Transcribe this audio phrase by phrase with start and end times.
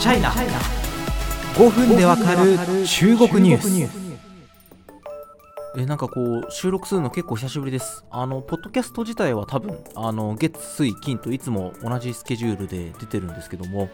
[0.00, 2.56] チャイナ5分でわかる
[2.86, 4.10] 中国ニュース。
[5.76, 8.02] えなんかこう収録するの結構久しぶりです。
[8.10, 13.90] あのポッドキャスト自体は多分あの月水金といつも同じスケジュールで出てるんですけども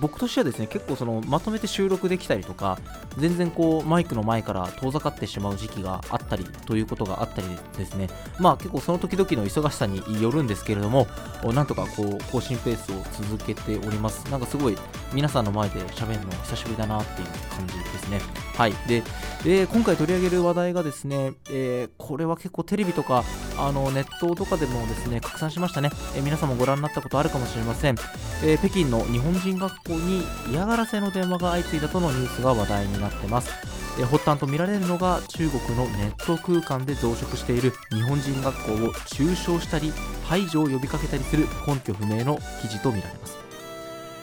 [0.00, 2.78] 僕としてはですね結構そのまとめて収録できたりとか
[3.18, 8.08] 全然こうマイクの前から遠ざかってしまう時期があったりということがあったりですね。
[8.38, 11.06] まあ結構その時々の忙しさによるんですけれども
[11.44, 12.96] なんとかこう更新ペースを
[13.26, 14.30] 続けております。
[14.30, 14.78] なんかすごい
[15.12, 18.20] 皆さんの前で喋るの久しぶりだなっていう感じですね。
[18.56, 18.72] はい。
[18.88, 19.02] で、
[19.44, 23.24] えー、今回取り上げる話題がですね、えー、これは結構テレビとか
[23.58, 27.96] あのネットとかでもですね拡散しましたね、えー、皆さんもご覧になったことあるかもしれません、
[28.42, 33.50] え北京の日本人学校に嫌がらせの電話が相次いだとのニュースが話題になってます。
[34.02, 39.92] 発端とみられるのが中国のネット空間で増殖している日本人学校を中傷したり
[40.24, 43.38] 排除を呼びかけたりする根拠不明の記事とみられます、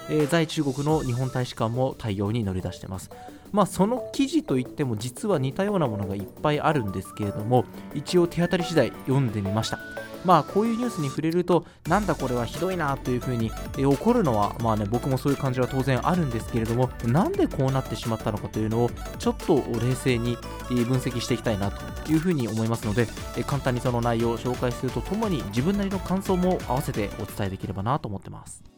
[0.09, 3.09] えー、在中国の日本大使館も対応に乗り出してます。
[3.53, 9.79] まあ、その記事といっても実は似たようなものがいっぱいあるんですけれども一応手当たり次第読んでみました。
[10.25, 20.37] まあこういうニュースに触れるとなんだこれはひどいなというふうに、え怒るのはまあね僕もそういう感じは当然あるんですけれどもなんでこうなってしまったのかというのをちょっと冷静に
[20.69, 23.07] 分析していきたいなというふうに思いますので
[23.45, 28.70] 簡単にその内容を紹介するとともに自分なりの感想も合わせてお伝えできればなと思ってます。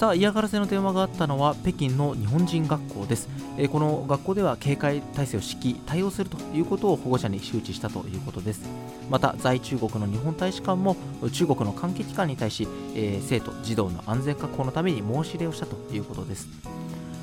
[0.00, 8.62] さあ嫌がらせの電話があったのは北京の日本人学校です、えー、この学校では警戒体制を敷き対応するということを保護者に周知したということです。
[9.10, 10.96] また在中国の日本大使館も
[11.30, 16.48] 中国の関係機関に対し、えー、生徒児童の安全確保のために申し入れをしたということです。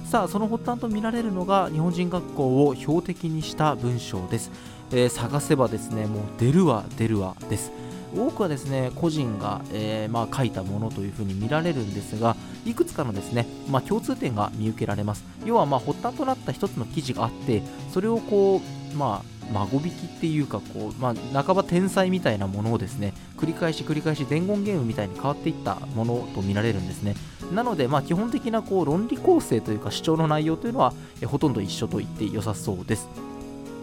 [0.06, 4.52] さあその発端とみられるのが日本人学校を標的にした文章です、
[4.92, 7.72] えー、探せばですねもう出るわ出るわです。
[8.18, 15.24] 多くはですね個人が、えー、まあ、書いたものというふうに見られるんですがいくつかのですね、まあ、共通点が見受けられます。
[15.46, 17.62] 要はまあ発端となった一つの記事があって
[17.94, 18.62] それをこ
[18.94, 27.16] うまあ孫引きっていうかこう、まあ、半ば天才みたいなものをですね繰り返し繰り返し伝言ゲームみたいに変わっていったものと見られるんですね。
[27.54, 30.94] なので、まあ、基本的なこう論理構成というか主張の内容というのは
[31.26, 33.08] ほとんど一緒と言って良さそうです。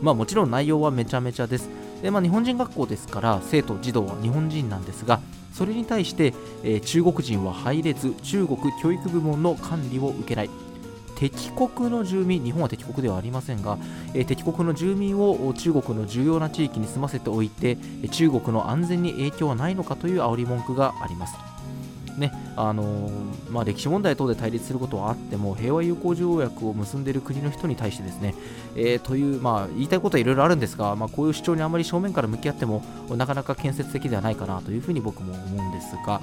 [0.02, 1.70] まあもちろん内容はめちゃめちゃです。
[2.04, 5.20] で、まあ、日本人学校ですから生徒児童は日本人なんですが
[5.54, 10.50] それに対して、えー、中国人は入れず中国教育部門の管理を受けない。
[11.16, 13.78] 敵国の住民日本は敵国ではありませんが、
[14.14, 17.76] えー、敵国の住民を中国の重要な地域に住ませておいて
[18.10, 21.36] 中国の安全に影響はないのかという煽り文句があります。
[22.18, 22.32] ね。
[22.56, 23.10] あの、
[23.50, 28.34] まあ、歴史問題等で対立することはあっても平和友好条約を結んでいる国の人に対してですね、
[28.76, 36.20] えー、という、まあ、言いたいことはいろいろあるんですが、まあ、こういう主張にあまり正面から向き合ってもなかなか建設的ではないかなというふうに僕も思うんですが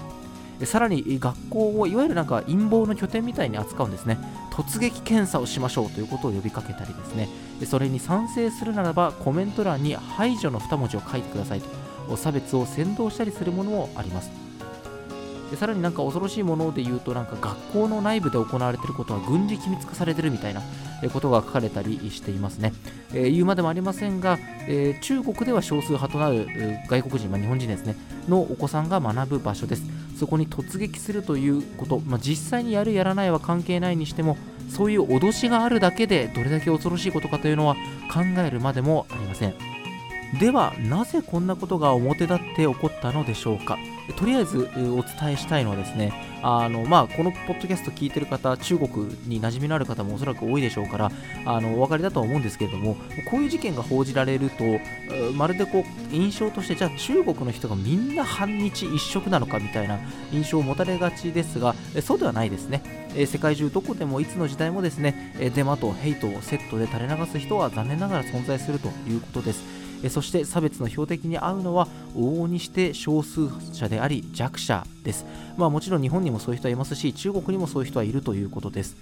[0.66, 4.20] さらに学校をいわゆるなんか陰謀の拠点みたいに扱うんですね。
[4.52, 7.30] 突撃検査をしましょうということを呼びかけたりですね。
[7.66, 12.18] それに賛成するならばコメント欄に排除の2文字を書いてくださいと。
[12.18, 14.51] 差別を扇動したりするものもあります。
[15.52, 20.62] でさらになんか恐ろしいもので言うとなんか学校の内部で行われていることは軍事機密化されてるみたいな
[21.14, 22.74] ことが書かれたりしていますね、
[23.14, 26.48] えー、言うまでもありませんが、えー、中国では少数派となる
[26.88, 27.96] 外国人、まあ、日本人ですね。
[28.30, 29.84] のお子さんが学ぶ場所です。
[30.18, 34.38] そこに突撃するということ、まあ、実際にやるやらないは関係ないにしても
[34.70, 37.76] そういう脅しがあるだけでどれだけ恐ろしいことかというのは
[38.14, 39.81] 考えるまでもありません。
[40.40, 43.78] ではなぜこんなことが表立って起こったのでしょうか？
[44.18, 46.12] とりあえずお伝えしたいのはですね
[46.42, 51.12] あの、まあ、このポッドキャスト聞いてる方中国に馴染みのある方もおそらく多いでしょうから
[51.46, 52.96] あのお分かりだとは思うんですけれども
[53.30, 54.64] こういう事件が報じられると
[55.36, 60.00] まるでこう印象としてじゃあ中国の人がみんな反日一色なのかみたいな
[60.32, 63.02] 印象を持たれがちですがそうではないですね。
[63.28, 69.81] 世界中どこでもいつの時代もですねデマとヘイトをセットで垂れ流す人は残念ながら存在するということです。
[70.04, 75.26] えそして差別の標的に合うのは往々にして少数者であり弱者です、
[75.58, 78.96] まあ、もちろん日本にもそういう人はいますし中国にもそういう人はいるということです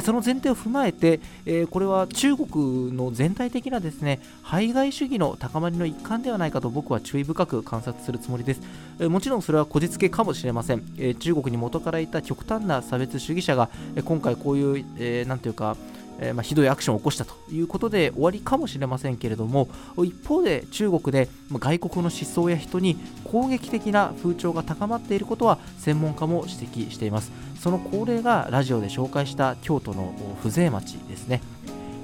[0.00, 8.60] その前提を踏まえて、えこれは中国の全体的なですね排外主義の高まりの一環ではないかと僕は注意深く観察するつもりです。
[9.00, 10.82] えもちろんそれはこじつけかもしれません。
[10.96, 15.76] え中国に元からいた極端な差別主義者が、え今回こういう、えー、ていうか、
[16.20, 19.68] え、ま、ひどいアクションを起こしたということで終わりかもしれませんけれども
[20.04, 27.32] 一方で中国で外国の思想や人に攻撃的な風潮が高まっていることは専門家も指摘しています。
[27.58, 31.42] その恒例がラジオで紹介した京都の風情町ですね。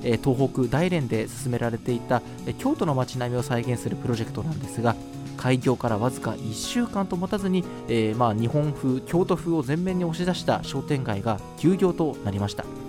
[0.02, 2.22] 東北大連で進められていた
[2.58, 4.94] 京都の街並みを再現するプロジェクトなんですが
[5.36, 12.85] 開業からわずか1週間と持たずに、えーまあ、日本風京都風を前面に押し出した商店街が休業となりました。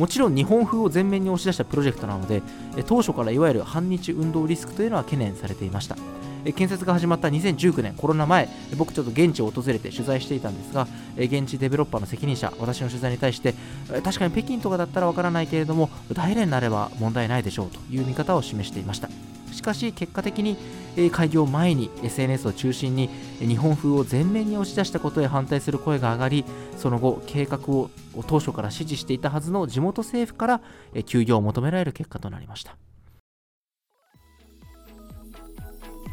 [0.00, 2.42] もちろん日本風を前面に押し出したプロジェクトなので
[2.86, 5.96] 当初からいわゆる反日運動リスクというのは懸念されていました。
[6.56, 8.48] 建設が始まった2019年コロナ前
[8.78, 10.88] 僕ちょっと現地を訪れて取材していたんですが
[11.18, 13.54] 現地デベロッパーの責任者私の取材に対して
[14.02, 19.10] 確かに北京とかだったらわからないけれども大連になれば問題ないでしょうという見方を示していました。
[19.52, 20.56] しかし結果的に
[20.96, 23.08] え開業前に SNS を中心に
[23.38, 26.44] 日本風を前面に押し出したことへ反対する声が上がり
[26.76, 27.90] その後計画を
[28.26, 30.60] 当初から支持していたはずの地元政府から
[30.94, 32.76] え休業を求められる結果となりました。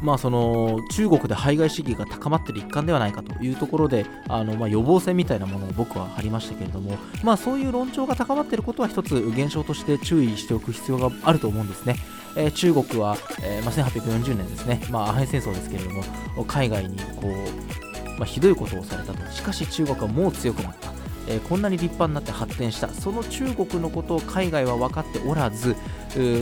[0.00, 11.96] まあその中国で排外主義が高まっている一環ではないかというところであのまあ予防線みたいなものを僕は張りましたけれども、まあ、そういう論調が高まっていることは一つ現象として注意しておく必要があると思うんですね。
[12.36, 19.32] えー中国は、えーまあ、1840年ですね、まあ、アヘン戦争ですけれども海外にこう、まあ、ひどいことをされたと。
[19.32, 20.92] しかし中国はもう強くなった、
[21.28, 22.88] えこんなに立派になって発展した。
[22.88, 25.76] その中国のことを海外は分かっておらず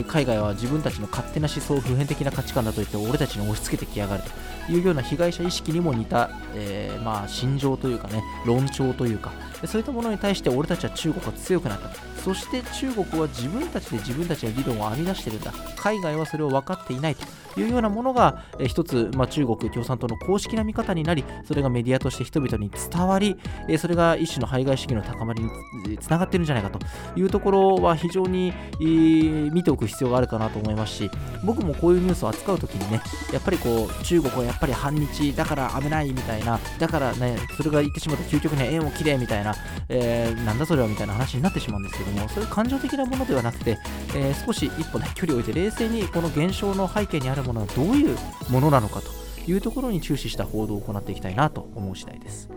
[0.07, 4.29] 海外は自分たちの勝手な思想普遍的な価値観だと言って俺たちに押し付けてきやがると。
[4.69, 9.31] いうような被害者意識にも似た、えーまあ心情というかね論調というか
[9.65, 11.89] そういったものに対して俺たちは中国は強くなった。
[12.21, 15.53] そして中国は自分たちで自分たちの理論を編み出してるんだ。
[15.77, 17.25] 海外はそれを分かっていないと。
[17.57, 23.35] いうようなものが、えー一つ、まあ、中国共産党の公式な見方になりそれがメディアとして人々に伝わり、
[23.67, 26.79] えーそれが一種の排外主義の高まりにつながってるんじゃないかと
[27.15, 31.11] いうところは非常に、見ておく必要があるかなと思いますし
[31.43, 33.01] 僕もこういうニュースを扱うときにね
[33.33, 39.55] やっぱりこう中国はやっぱり反日だから危ないみたいなだからねそれが言ってしまうと究極には縁を切れみたいな、
[39.89, 43.77] えーなんだそれはみたいな話になってしまうんですけどもそういう感情的なものではなくて、
[44.15, 48.17] えー少し一歩ね距離を置いて冷静にこの現象の背景にあるものはどういう
[48.49, 52.49] ものなのかというところに注視した報道を行っていきたいなと思う次第です。